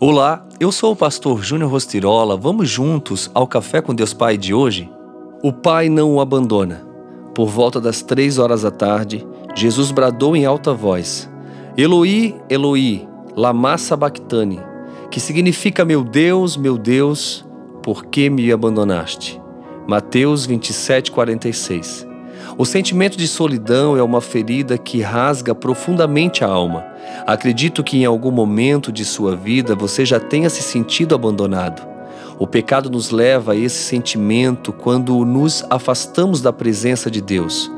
[0.00, 2.36] Olá, eu sou o pastor Júnior Rostirola.
[2.36, 4.88] Vamos juntos ao Café com Deus Pai de hoje?
[5.42, 6.86] O Pai não o abandona.
[7.34, 9.26] Por volta das três horas da tarde,
[9.56, 11.28] Jesus bradou em alta voz:
[11.76, 14.60] Eloi, Eloi, lama sabachthani,
[15.10, 17.44] que significa meu Deus, meu Deus,
[17.82, 19.42] por que me abandonaste?
[19.84, 22.07] Mateus 27, 46.
[22.56, 26.84] O sentimento de solidão é uma ferida que rasga profundamente a alma.
[27.26, 31.86] Acredito que em algum momento de sua vida você já tenha se sentido abandonado.
[32.38, 37.70] O pecado nos leva a esse sentimento quando nos afastamos da presença de Deus.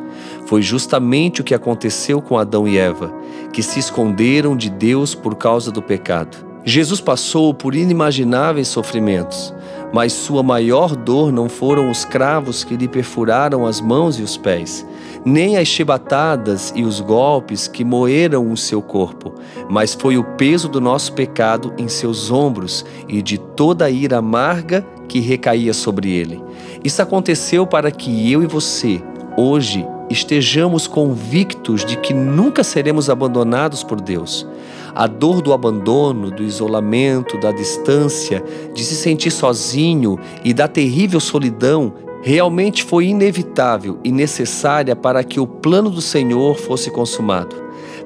[0.46, 3.12] Foi justamente o que aconteceu com Adão e Eva,
[3.52, 6.36] que se esconderam de Deus por causa do pecado.
[6.64, 9.54] Jesus passou por inimagináveis sofrimentos
[9.92, 14.36] mas sua maior dor não foram os cravos que lhe perfuraram as mãos e os
[14.36, 14.86] pés,
[15.24, 19.34] nem as chibatadas e os golpes que moeram o seu corpo,
[19.68, 24.18] mas foi o peso do nosso pecado em seus ombros e de toda a ira
[24.18, 26.42] amarga que recaía sobre ele.
[26.84, 29.02] Isso aconteceu para que eu e você,
[29.36, 34.46] hoje, estejamos convictos de que nunca seremos abandonados por Deus.
[34.92, 38.42] A dor do abandono, do isolamento, da distância,
[38.74, 45.38] de se sentir sozinho e da terrível solidão realmente foi inevitável e necessária para que
[45.38, 47.54] o plano do Senhor fosse consumado.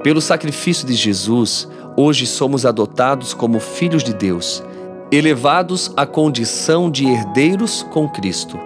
[0.02, 1.66] Pelo sacrifício de Jesus,
[1.96, 4.62] hoje somos adotados como filhos de Deus,
[5.10, 8.58] elevados à condição de herdeiros com Cristo.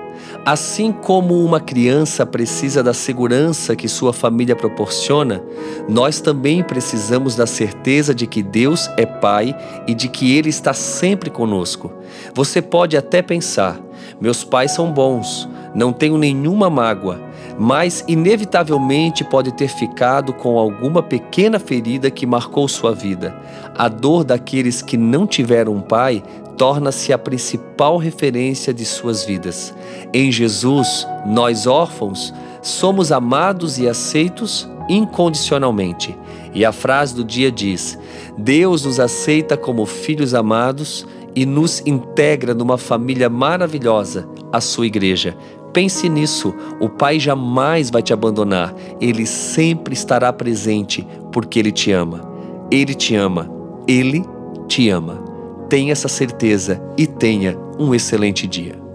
[0.44, 5.42] Assim como uma criança precisa da segurança que sua família proporciona,
[5.88, 9.54] nós também precisamos da certeza de que Deus é Pai
[9.86, 11.92] e de que Ele está sempre conosco.
[12.34, 13.80] Você pode até pensar:
[14.20, 17.20] meus pais são bons, não tenho nenhuma mágoa,
[17.58, 23.36] mas inevitavelmente pode ter ficado com alguma pequena ferida que marcou sua vida.
[23.76, 26.22] A dor daqueles que não tiveram um pai
[26.56, 29.74] torna-se a principal referência de suas vidas.
[30.12, 32.32] Em Jesus, nós órfãos
[32.62, 36.16] somos amados e aceitos incondicionalmente.
[36.54, 37.98] E a frase do dia diz:
[38.36, 45.36] Deus nos aceita como filhos amados e nos integra numa família maravilhosa, a sua igreja.
[45.72, 51.92] Pense nisso, o Pai jamais vai te abandonar, ele sempre estará presente porque ele te
[51.92, 52.26] ama.
[52.70, 53.50] Ele te ama,
[53.86, 54.24] ele
[54.66, 55.22] te ama.
[55.68, 58.87] Tenha essa certeza e tenha um excelente dia.